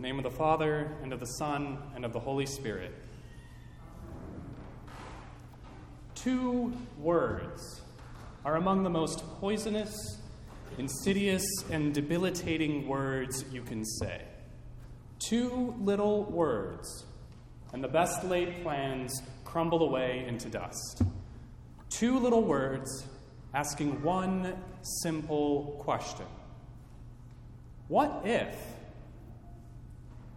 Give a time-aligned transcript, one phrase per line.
[0.00, 2.94] the name of the Father, and of the Son, and of the Holy Spirit.
[6.14, 7.82] Two words
[8.42, 9.94] are among the most poisonous,
[10.78, 14.22] insidious, and debilitating words you can say.
[15.18, 17.04] Two little words,
[17.74, 21.02] and the best laid plans crumble away into dust.
[21.90, 23.04] Two little words
[23.52, 24.56] asking one
[25.02, 26.26] simple question
[27.88, 28.56] What if?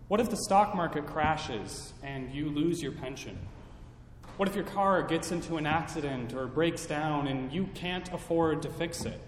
[0.07, 3.37] What if the stock market crashes and you lose your pension?
[4.37, 8.63] What if your car gets into an accident or breaks down and you can't afford
[8.63, 9.19] to fix it?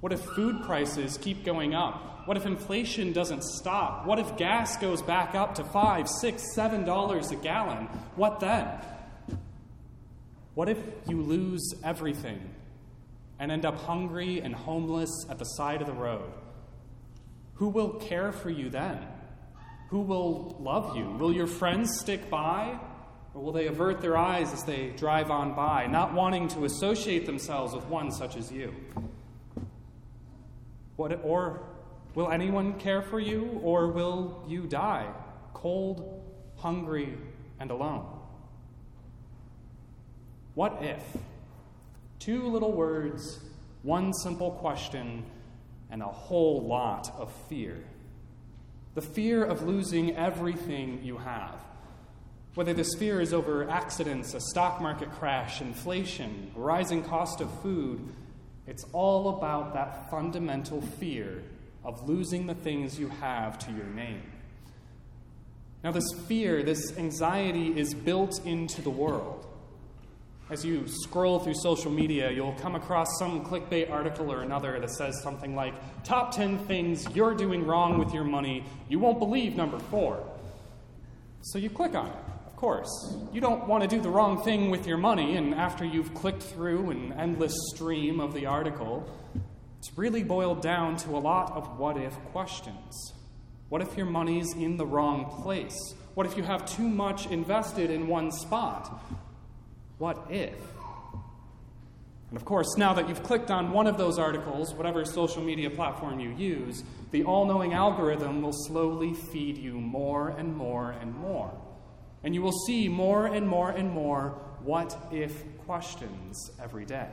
[0.00, 2.26] What if food prices keep going up?
[2.26, 4.06] What if inflation doesn't stop?
[4.06, 7.86] What if gas goes back up to five, six, seven dollars a gallon?
[8.16, 8.68] What then?
[10.54, 10.78] What if
[11.08, 12.54] you lose everything
[13.38, 16.30] and end up hungry and homeless at the side of the road?
[17.54, 18.98] Who will care for you then?
[19.88, 21.10] Who will love you?
[21.10, 22.78] Will your friends stick by?
[23.34, 27.26] Or will they avert their eyes as they drive on by, not wanting to associate
[27.26, 28.72] themselves with one such as you?
[30.96, 31.62] What, or
[32.14, 35.12] will anyone care for you, or will you die,
[35.52, 36.22] cold,
[36.56, 37.18] hungry,
[37.58, 38.06] and alone?
[40.54, 41.02] What if?
[42.20, 43.40] Two little words,
[43.82, 45.24] one simple question,
[45.90, 47.82] and a whole lot of fear.
[48.94, 51.60] The fear of losing everything you have.
[52.54, 58.14] Whether this fear is over accidents, a stock market crash, inflation, rising cost of food,
[58.66, 61.42] it's all about that fundamental fear
[61.84, 64.22] of losing the things you have to your name.
[65.82, 69.46] Now, this fear, this anxiety is built into the world.
[70.50, 74.90] As you scroll through social media, you'll come across some clickbait article or another that
[74.90, 75.72] says something like,
[76.04, 78.62] Top 10 things you're doing wrong with your money.
[78.90, 80.22] You won't believe number four.
[81.40, 83.16] So you click on it, of course.
[83.32, 86.42] You don't want to do the wrong thing with your money, and after you've clicked
[86.42, 89.08] through an endless stream of the article,
[89.78, 93.14] it's really boiled down to a lot of what if questions.
[93.70, 95.94] What if your money's in the wrong place?
[96.14, 99.02] What if you have too much invested in one spot?
[99.98, 100.54] What if?
[102.30, 105.70] And of course, now that you've clicked on one of those articles, whatever social media
[105.70, 106.82] platform you use,
[107.12, 111.52] the all knowing algorithm will slowly feed you more and more and more.
[112.24, 114.30] And you will see more and more and more
[114.64, 117.08] what if questions every day.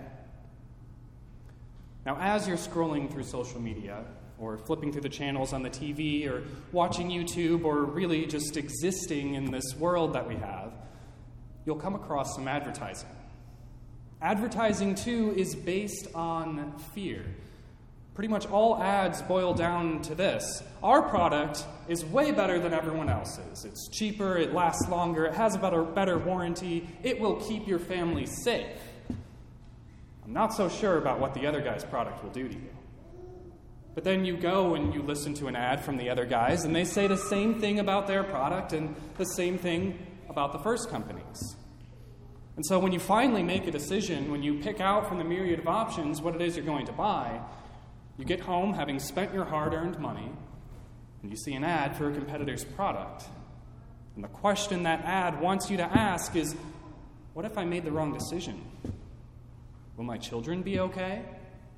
[2.06, 4.03] Now, as you're scrolling through social media,
[4.40, 9.36] or flipping through the channels on the TV, or watching YouTube, or really just existing
[9.36, 10.60] in this world that we have,
[11.66, 13.09] you'll come across some advertising.
[14.22, 17.25] Advertising, too, is based on fear.
[18.13, 23.09] Pretty much all ads boil down to this Our product is way better than everyone
[23.09, 23.66] else's.
[23.66, 27.79] It's cheaper, it lasts longer, it has a better, better warranty, it will keep your
[27.79, 28.77] family safe.
[30.23, 32.69] I'm not so sure about what the other guy's product will do to you.
[33.95, 36.75] But then you go and you listen to an ad from the other guys, and
[36.75, 39.97] they say the same thing about their product and the same thing
[40.31, 41.56] about the first companies.
[42.56, 45.59] And so when you finally make a decision, when you pick out from the myriad
[45.59, 47.40] of options what it is you're going to buy,
[48.18, 50.31] you get home having spent your hard earned money,
[51.22, 53.25] and you see an ad for a competitor's product.
[54.16, 56.56] And the question that ad wants you to ask is
[57.34, 58.62] what if I made the wrong decision?
[59.98, 61.24] Will my children be okay?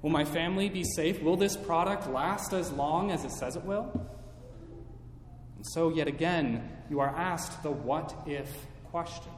[0.02, 1.22] Will my family be safe?
[1.22, 3.92] Will this product last as long as it says it will?
[5.64, 8.54] And so, yet again, you are asked the what if
[8.92, 9.32] question.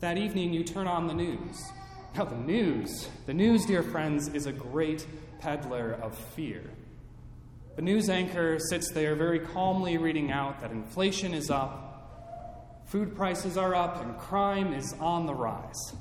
[0.00, 1.62] That evening, you turn on the news.
[2.16, 5.06] Now, the news, the news, dear friends, is a great
[5.38, 6.64] peddler of fear.
[7.76, 13.56] The news anchor sits there very calmly reading out that inflation is up, food prices
[13.56, 15.94] are up, and crime is on the rise.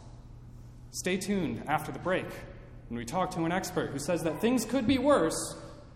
[0.89, 2.25] Stay tuned after the break
[2.89, 5.55] when we talk to an expert who says that things could be worse,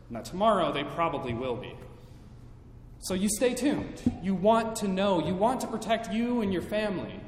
[0.10, 1.74] and that tomorrow they probably will be.
[3.00, 4.02] So you stay tuned.
[4.24, 7.20] You want to know, you want to protect you and your family.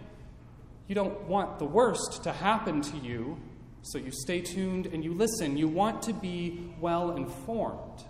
[0.87, 3.37] You don't want the worst to happen to you,
[3.81, 5.57] so you stay tuned and you listen.
[5.57, 8.03] You want to be well informed.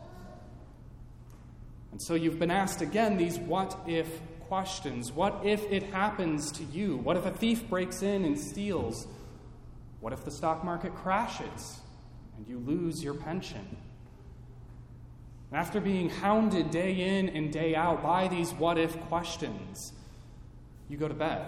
[1.91, 4.07] And so you've been asked again these what if
[4.47, 5.11] questions.
[5.11, 6.97] What if it happens to you?
[6.97, 9.07] What if a thief breaks in and steals?
[9.99, 11.79] What if the stock market crashes
[12.37, 13.77] and you lose your pension?
[15.51, 19.93] After being hounded day in and day out by these what if questions,
[20.89, 21.41] you go to bed.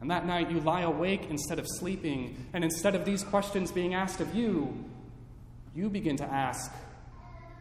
[0.00, 3.94] And that night you lie awake instead of sleeping, and instead of these questions being
[3.94, 4.84] asked of you,
[5.74, 6.72] you begin to ask,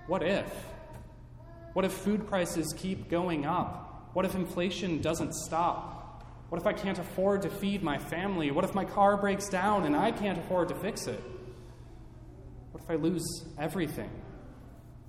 [0.08, 0.52] What if?
[1.74, 4.10] What if food prices keep going up?
[4.14, 6.26] What if inflation doesn't stop?
[6.50, 8.52] What if I can't afford to feed my family?
[8.52, 11.22] What if my car breaks down and I can't afford to fix it?
[12.72, 14.10] What if I lose everything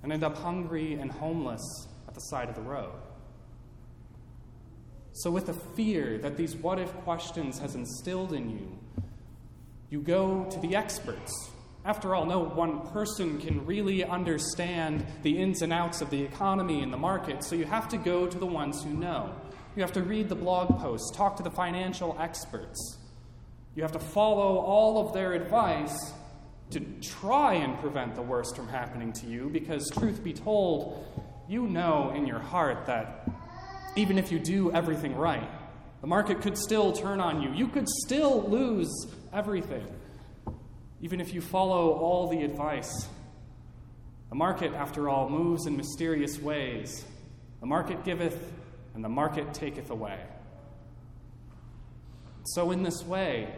[0.03, 2.93] and end up hungry and homeless at the side of the road?
[5.13, 8.79] So, with the fear that these what if questions has instilled in you,
[9.89, 11.51] you go to the experts.
[11.83, 16.81] After all, no one person can really understand the ins and outs of the economy
[16.81, 19.33] and the market, so you have to go to the ones who know.
[19.75, 22.97] You have to read the blog posts, talk to the financial experts.
[23.75, 25.97] You have to follow all of their advice
[26.71, 31.05] to try and prevent the worst from happening to you, because, truth be told,
[31.47, 33.29] you know in your heart that
[33.95, 35.49] even if you do everything right,
[36.01, 37.51] the market could still turn on you.
[37.51, 38.89] You could still lose
[39.33, 39.85] everything,
[41.01, 43.07] even if you follow all the advice.
[44.29, 47.05] The market, after all, moves in mysterious ways.
[47.59, 48.51] The market giveth,
[48.95, 50.19] and the market taketh away.
[52.45, 53.53] So, in this way,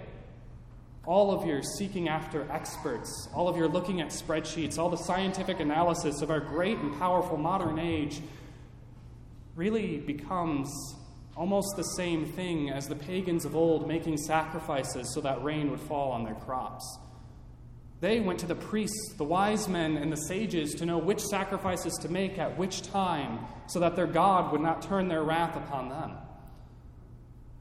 [1.06, 5.60] all of your seeking after experts, all of your looking at spreadsheets, all the scientific
[5.60, 8.22] analysis of our great and powerful modern age
[9.56, 10.70] really becomes
[11.36, 15.80] almost the same thing as the pagans of old making sacrifices so that rain would
[15.80, 17.00] fall on their crops.
[18.00, 21.94] They went to the priests, the wise men, and the sages to know which sacrifices
[22.02, 25.90] to make at which time so that their God would not turn their wrath upon
[25.90, 26.12] them.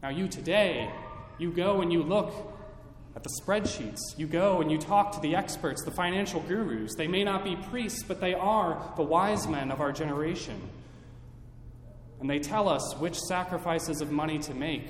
[0.03, 0.91] Now, you today,
[1.39, 2.51] you go and you look
[3.22, 4.00] the spreadsheets.
[4.16, 6.94] You go and you talk to the experts, the financial gurus.
[6.94, 10.60] They may not be priests, but they are the wise men of our generation.
[12.20, 14.86] And they tell us which sacrifices of money to make,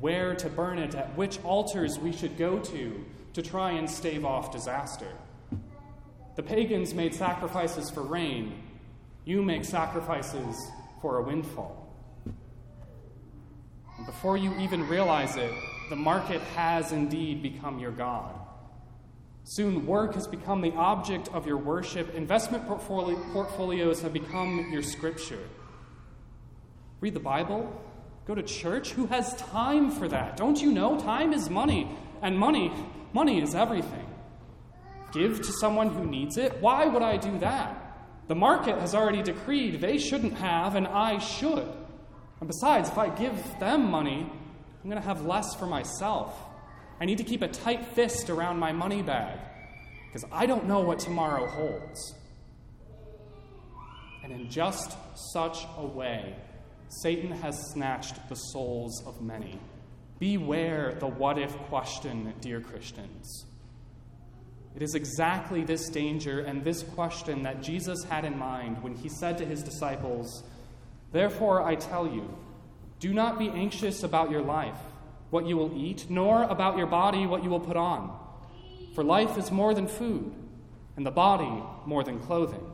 [0.00, 4.24] where to burn it, at which altars we should go to to try and stave
[4.24, 5.12] off disaster.
[6.36, 8.62] The pagans made sacrifices for rain.
[9.24, 11.92] You make sacrifices for a windfall.
[13.96, 15.52] And before you even realize it,
[15.88, 18.34] the market has indeed become your God.
[19.44, 22.14] Soon, work has become the object of your worship.
[22.14, 25.38] Investment portfolios have become your scripture.
[27.00, 27.72] Read the Bible,
[28.26, 28.90] go to church.
[28.92, 30.36] Who has time for that?
[30.36, 30.98] Don't you know?
[30.98, 31.88] Time is money,
[32.22, 32.72] and money,
[33.12, 34.06] money is everything.
[35.12, 36.60] Give to someone who needs it?
[36.60, 37.82] Why would I do that?
[38.26, 41.72] The market has already decreed they shouldn't have, and I should.
[42.40, 44.30] And besides, if I give them money,
[44.86, 46.40] I'm going to have less for myself.
[47.00, 49.36] I need to keep a tight fist around my money bag
[50.06, 52.14] because I don't know what tomorrow holds.
[54.22, 54.96] And in just
[55.32, 56.36] such a way,
[57.02, 59.58] Satan has snatched the souls of many.
[60.20, 63.44] Beware the what if question, dear Christians.
[64.76, 69.08] It is exactly this danger and this question that Jesus had in mind when he
[69.08, 70.44] said to his disciples,
[71.10, 72.38] Therefore I tell you,
[73.06, 74.80] do not be anxious about your life,
[75.30, 78.18] what you will eat, nor about your body, what you will put on.
[78.96, 80.34] For life is more than food,
[80.96, 82.68] and the body more than clothing.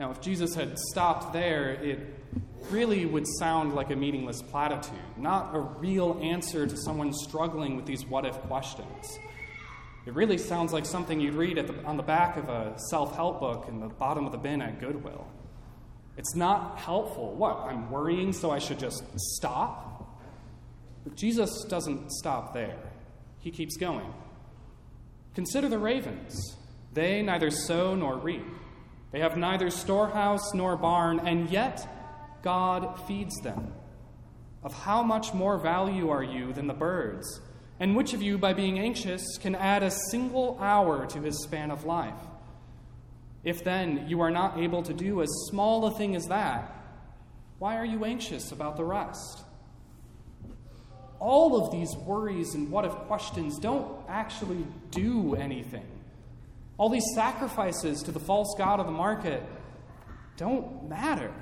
[0.00, 2.00] Now, if Jesus had stopped there, it
[2.68, 7.86] really would sound like a meaningless platitude, not a real answer to someone struggling with
[7.86, 9.20] these what if questions.
[10.04, 13.38] It really sounds like something you'd read the, on the back of a self help
[13.38, 15.28] book in the bottom of the bin at Goodwill.
[16.16, 17.34] It's not helpful.
[17.34, 17.58] What?
[17.58, 19.02] I'm worrying, so I should just
[19.36, 20.18] stop?
[21.04, 22.78] But Jesus doesn't stop there,
[23.40, 24.12] he keeps going.
[25.34, 26.56] Consider the ravens.
[26.94, 28.46] They neither sow nor reap
[29.16, 31.88] they have neither storehouse nor barn, and yet
[32.42, 33.72] God feeds them.
[34.62, 37.40] Of how much more value are you than the birds?
[37.78, 41.70] And which of you, by being anxious, can add a single hour to his span
[41.70, 42.12] of life?
[43.44, 46.72] If then you are not able to do as small a thing as that,
[47.58, 49.42] why are you anxious about the rest?
[51.18, 55.86] All of these worries and what if questions don't actually do anything.
[56.78, 59.42] All these sacrifices to the false god of the market
[60.36, 61.32] don't matter.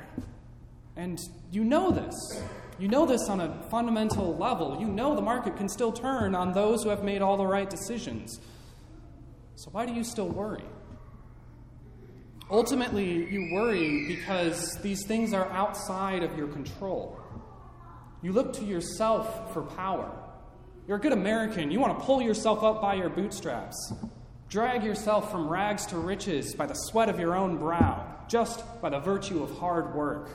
[0.97, 1.19] And
[1.51, 2.15] you know this.
[2.79, 4.79] You know this on a fundamental level.
[4.81, 7.69] You know the market can still turn on those who have made all the right
[7.69, 8.39] decisions.
[9.57, 10.65] So why do you still worry?
[12.51, 17.19] Ultimately, you worry because these things are outside of your control.
[18.23, 20.11] You look to yourself for power.
[20.87, 21.71] You're a good American.
[21.71, 23.93] You want to pull yourself up by your bootstraps.
[24.49, 28.91] Drag yourself from rags to riches by the sweat of your own brow, just by
[28.91, 30.29] the virtue of hard work.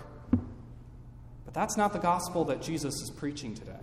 [1.46, 3.74] But that's not the gospel that Jesus is preaching today.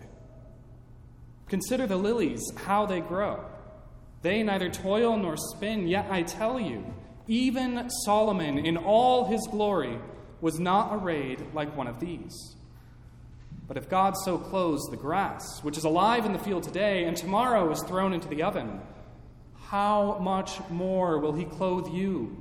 [1.49, 3.45] Consider the lilies, how they grow.
[4.23, 6.85] They neither toil nor spin, yet I tell you,
[7.29, 9.99] Even Solomon, in all his glory,
[10.41, 12.55] was not arrayed like one of these.
[13.67, 17.17] But if God so clothes the grass, which is alive in the field today and
[17.17, 18.81] tomorrow is thrown into the oven,
[19.65, 22.37] how much more will he clothe you,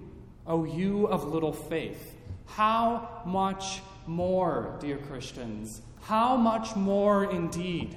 [0.46, 2.15] O you of little faith?
[2.46, 5.82] How much more, dear Christians?
[6.01, 7.96] How much more indeed?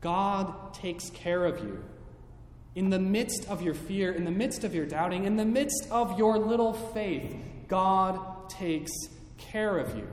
[0.00, 1.84] God takes care of you.
[2.74, 5.88] In the midst of your fear, in the midst of your doubting, in the midst
[5.90, 7.34] of your little faith,
[7.66, 8.92] God takes
[9.36, 10.06] care of you.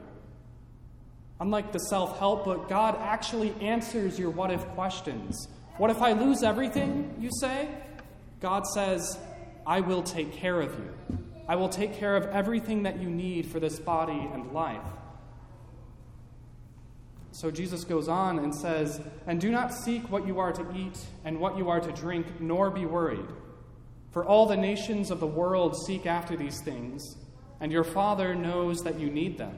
[1.39, 5.47] Unlike the self help book, God actually answers your what if questions.
[5.77, 7.67] What if I lose everything, you say?
[8.39, 9.17] God says,
[9.67, 11.19] I will take care of you.
[11.47, 14.81] I will take care of everything that you need for this body and life.
[17.35, 20.97] So Jesus goes on and says, And do not seek what you are to eat
[21.25, 23.27] and what you are to drink, nor be worried.
[24.11, 27.17] For all the nations of the world seek after these things,
[27.59, 29.53] and your Father knows that you need them.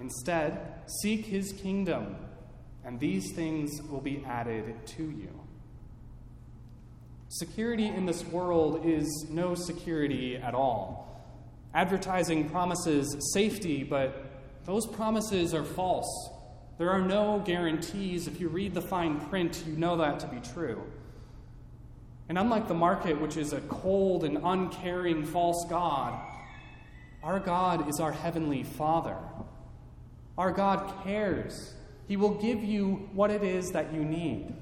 [0.00, 0.58] Instead,
[1.02, 2.16] seek his kingdom,
[2.84, 5.30] and these things will be added to you.
[7.28, 11.24] Security in this world is no security at all.
[11.72, 14.24] Advertising promises safety, but
[14.64, 16.32] those promises are false.
[16.78, 18.26] There are no guarantees.
[18.26, 20.82] If you read the fine print, you know that to be true.
[22.28, 26.20] And unlike the market, which is a cold and uncaring false God,
[27.22, 29.16] our God is our heavenly Father.
[30.36, 31.74] Our God cares.
[32.08, 34.54] He will give you what it is that you need.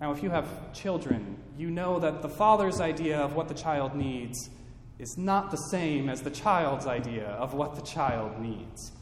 [0.00, 3.94] Now, if you have children, you know that the father's idea of what the child
[3.94, 4.48] needs
[4.98, 8.92] is not the same as the child's idea of what the child needs.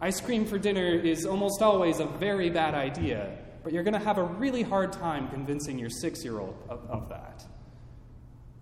[0.00, 4.04] Ice cream for dinner is almost always a very bad idea, but you're going to
[4.04, 7.44] have a really hard time convincing your six year old of, of, that.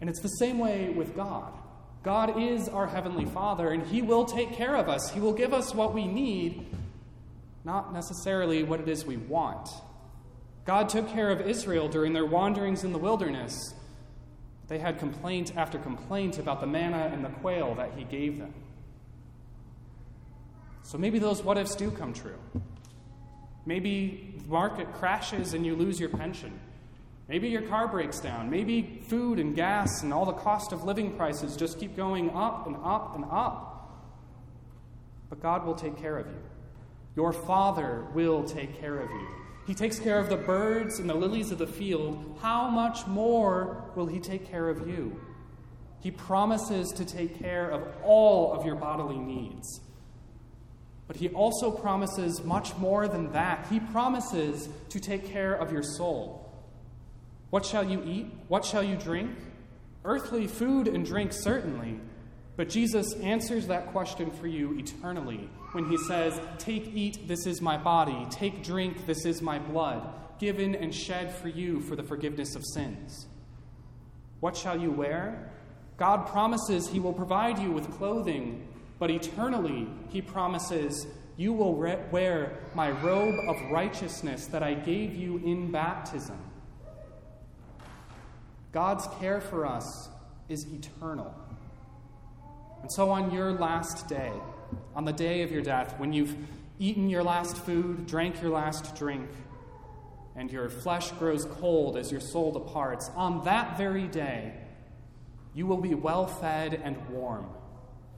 [0.01, 1.53] And it's the same way with God.
[2.03, 5.11] God is our Heavenly Father, and He will take care of us.
[5.11, 6.67] He will give us what we need,
[7.65, 9.69] not necessarily what it is we want.
[10.65, 13.75] God took care of Israel during their wanderings in the wilderness.
[14.69, 18.55] They had complaint after complaint about the manna and the quail that He gave them.
[20.83, 22.39] So maybe those what ifs do come true.
[23.65, 26.59] Maybe the market crashes and you lose your pension.
[27.29, 28.51] Maybe your car breaks down.
[28.51, 32.67] Maybe food and gas and all the cost of living prices just keep going up
[32.67, 33.73] and up and up.
[35.31, 36.43] But God will take care of you.
[37.17, 39.29] Your Father will take care of you.
[39.67, 42.39] He takes care of the birds and the lilies of the field.
[42.43, 45.21] How much more will He take care of you?
[46.01, 49.81] He promises to take care of all of your bodily needs.
[51.13, 53.67] But he also promises much more than that.
[53.69, 56.51] He promises to take care of your soul.
[57.51, 58.33] What shall you eat?
[58.49, 59.31] What shall you drink?
[60.07, 62.01] Earthly food and drink, certainly.
[62.57, 67.61] But Jesus answers that question for you eternally when he says, Take, eat, this is
[67.61, 68.27] my body.
[68.31, 72.65] Take, drink, this is my blood, given and shed for you for the forgiveness of
[72.65, 73.27] sins.
[74.41, 75.53] What shall you wear?
[75.99, 78.67] God promises he will provide you with clothing
[79.03, 85.17] but eternally, he promises, You will re- wear my robe of righteousness that I gave
[85.17, 86.39] you in baptism.
[88.71, 90.09] God's care for us
[90.49, 91.35] is eternal.
[92.83, 94.31] And so, on your last day,
[94.95, 96.37] on the day of your death, when you've
[96.79, 99.29] eaten your last food, drank your last drink,
[100.37, 104.55] and your flesh grows cold as your soul departs, on that very day,
[105.55, 107.49] you will be well fed and warm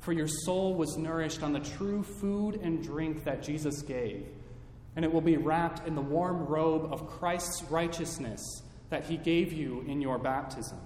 [0.04, 4.26] for your soul was nourished on the true food and drink that Jesus gave,
[4.96, 9.52] and it will be wrapped in the warm robe of Christ's righteousness that he gave
[9.52, 10.78] you in your baptism.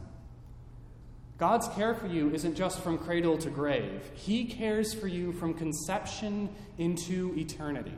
[1.36, 5.54] God's care for you isn't just from cradle to grave, He cares for you from
[5.54, 6.48] conception
[6.78, 7.94] into eternity.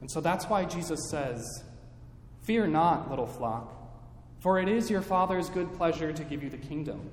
[0.00, 1.44] And so that's why Jesus says,
[2.42, 3.72] Fear not, little flock,
[4.38, 7.10] for it is your Father's good pleasure to give you the kingdom.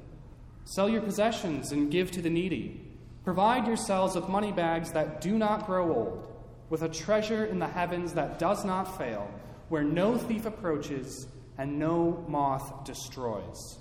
[0.65, 2.81] Sell your possessions and give to the needy.
[3.23, 6.27] Provide yourselves with money bags that do not grow old,
[6.69, 9.29] with a treasure in the heavens that does not fail,
[9.69, 11.27] where no thief approaches
[11.57, 13.77] and no moth destroys.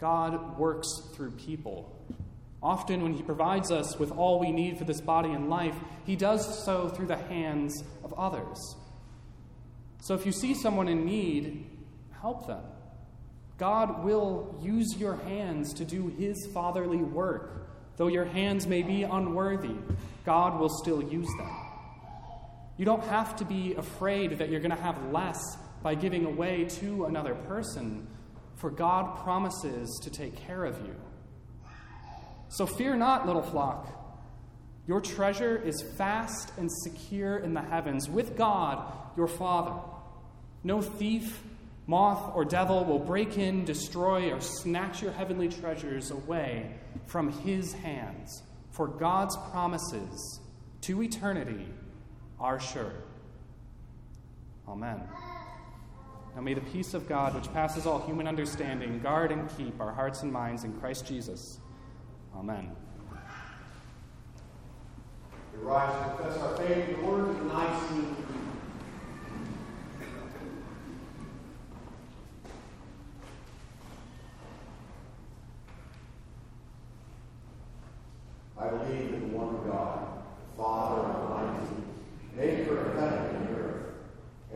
[0.00, 1.92] God works through people.
[2.62, 6.16] Often, when He provides us with all we need for this body and life, He
[6.16, 8.76] does so through the hands of others.
[10.00, 11.70] So, if you see someone in need,
[12.20, 12.62] help them.
[13.58, 17.68] God will use your hands to do his fatherly work.
[17.96, 19.76] Though your hands may be unworthy,
[20.24, 21.50] God will still use them.
[22.76, 25.40] You don't have to be afraid that you're going to have less
[25.82, 28.06] by giving away to another person,
[28.56, 30.94] for God promises to take care of you.
[32.48, 33.88] So fear not, little flock.
[34.86, 39.80] Your treasure is fast and secure in the heavens with God, your Father.
[40.62, 41.42] No thief,
[41.86, 46.74] moth, or devil will break in, destroy, or snatch your heavenly treasures away
[47.06, 50.40] from his hands, for God's promises
[50.82, 51.66] to eternity
[52.40, 52.92] are sure.
[54.68, 55.00] Amen.
[56.34, 59.92] Now may the peace of God, which passes all human understanding, guard and keep our
[59.92, 61.60] hearts and minds in Christ Jesus.
[62.36, 62.72] Amen.
[65.54, 68.46] We rise to confess our faith in the words of the Nicene Creed.
[78.58, 80.08] I believe in one God,
[80.56, 81.76] Father Almighty,
[82.34, 83.86] maker of heaven and earth,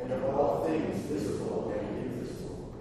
[0.01, 2.75] and of all things visible and invisible,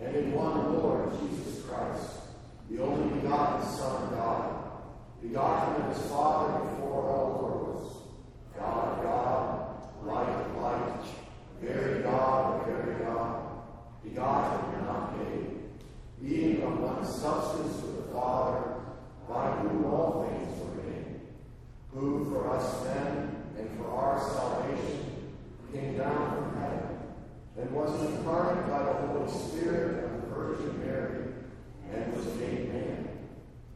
[0.00, 2.10] and in one Lord Jesus Christ,
[2.70, 4.52] the only begotten Son of God,
[5.28, 7.96] begotten of his Father before all worlds,
[8.56, 11.04] God God, light light,
[11.60, 13.62] very God very God,
[14.02, 15.46] begotten and not made,
[16.22, 18.74] being of one substance with the Father,
[19.28, 21.20] by whom all things were made,
[21.92, 25.30] who for us men and for our salvation
[25.72, 26.98] came down from heaven,
[27.58, 31.24] and was incarnate by the Holy Spirit of the Virgin Mary,
[31.92, 33.05] and was made man,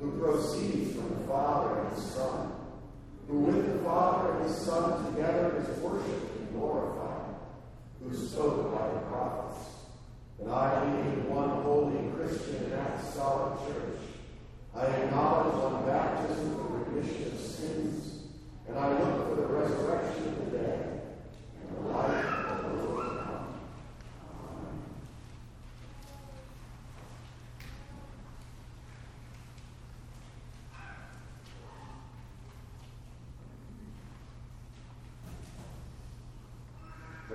[0.00, 2.52] who proceeds from the Father and the Son,
[3.26, 7.34] who with the Father and the Son together is worshipped and glorified,
[8.02, 9.66] who spoke by the prophets.
[10.40, 14.00] And I believe one holy Christian and apostolic church.
[14.74, 18.22] I acknowledge one baptism for remission of sins,
[18.68, 21.02] and I look for the resurrection of the dead
[21.60, 23.46] and the life of the world to come.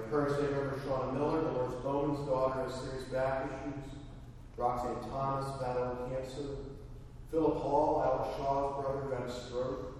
[0.03, 3.95] The first day member Shauna Miller, Dolores Bowman's daughter, has serious back issues.
[4.57, 6.59] Roxanne Thomas battling cancer.
[7.31, 9.95] Philip Hall, Alex Shaw's brother, had a stroke.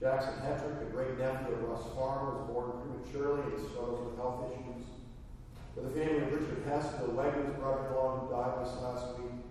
[0.00, 4.46] Jackson Hetrick, the great nephew of Russ Farmer, was born prematurely and struggles with health
[4.46, 4.86] issues.
[5.74, 9.42] For the family of Richard Hess, Bill Wegman's brother-in-law, who died this last week.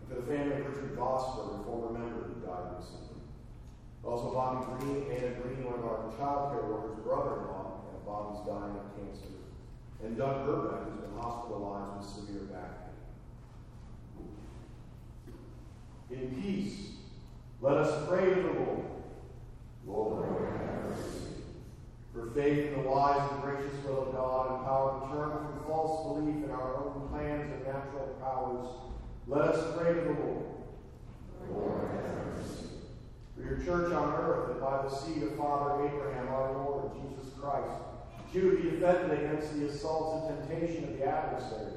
[0.00, 3.26] And for the family of Richard Vosper, a former member who died recently.
[4.06, 7.65] Also, Bobby Green, Anna Green, one of our child care workers' brother-in-law,
[8.06, 9.34] and Bobby's dying of cancer.
[10.04, 12.70] And Doug Burbeck, who's been hospitalized with severe back
[16.10, 16.20] pain.
[16.20, 16.92] In peace,
[17.60, 18.84] let us pray to the Lord.
[19.86, 21.26] Lord, have mercy.
[22.12, 26.18] For faith in the wise and gracious will of God, empowered to turn from false
[26.18, 28.66] belief in our own plans and natural powers,
[29.26, 30.44] let us pray to the Lord.
[31.50, 32.66] Lord, have mercy.
[33.36, 37.32] For your church on earth, and by the seed of Father Abraham, our Lord Jesus
[37.38, 37.85] Christ,
[38.36, 41.72] she would be defended against the assaults and temptation of the adversary,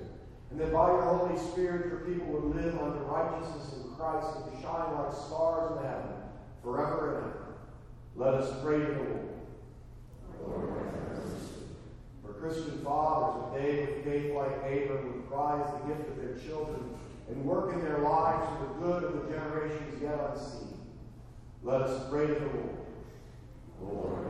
[0.52, 4.62] and that by your Holy Spirit your people would live under righteousness in Christ and
[4.62, 6.12] shine like stars in heaven,
[6.62, 7.46] forever and ever.
[8.18, 8.94] Let us pray to the
[10.46, 10.68] Lord.
[12.24, 16.36] For Christian fathers, that they with faith like Abram would prize the gift of their
[16.46, 16.94] children
[17.30, 20.78] and work in their lives for the good of the generations yet unseen.
[21.64, 22.76] Let us pray to the Lord.
[23.82, 24.30] Lord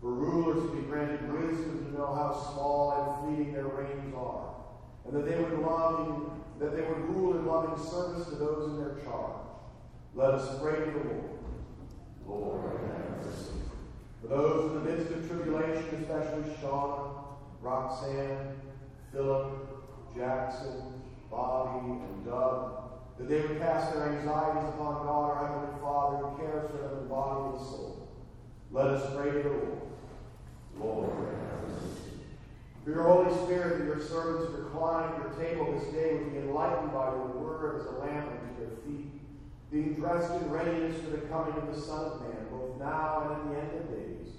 [0.00, 4.54] For rulers to be granted wisdom to know how small and fleeting their reigns are,
[5.04, 8.70] and that they would love in, that they would rule in loving service to those
[8.70, 9.40] in their charge.
[10.14, 11.38] Let us pray to the Lord.
[12.26, 13.52] Lord, have mercy.
[14.20, 17.24] For those in the midst of tribulation, especially Sean,
[17.60, 18.56] Roxanne,
[19.12, 22.74] Philip, Jackson, Bobby, and Doug,
[23.18, 26.98] that they would cast their anxieties upon God, our Heavenly Father, who cares for them
[27.02, 28.08] in body and soul.
[28.70, 29.87] Let us pray to the Lord.
[30.80, 31.10] Lord.
[32.88, 36.90] For your Holy Spirit, your servants recline at your table this day would be enlightened
[36.90, 39.10] by your word as a lamp unto their feet,
[39.70, 43.32] being dressed in readiness for the coming of the Son of Man, both now and
[43.32, 44.32] at the end of days,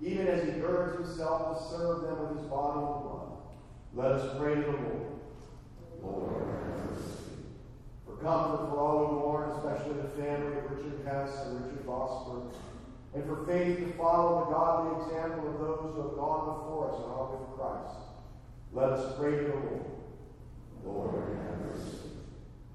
[0.00, 3.28] even as he girds himself to serve them with his body and blood.
[3.94, 5.08] Let us pray to the Lord.
[6.00, 6.42] Lord,
[8.06, 12.52] For comfort for all who mourn, especially the family of Richard Hess and Richard Vosper,
[13.14, 16.98] and for faith to follow the godly example of those who have gone before us
[16.98, 17.96] in our with Christ.
[18.72, 19.84] Let us pray to the Lord.
[20.84, 21.98] Lord, have mercy.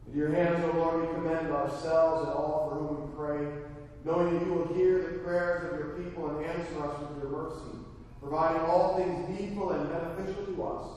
[0.08, 3.64] Into your hands, O Lord, we commend ourselves and all for whom we pray,
[4.04, 7.32] knowing that you will hear the prayers of your people and answer us with your
[7.32, 7.78] mercy,
[8.20, 10.88] providing all things needful and beneficial to us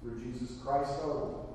[0.00, 1.45] through Jesus Christ our Lord.